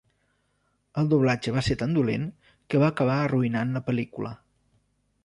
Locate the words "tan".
1.81-1.93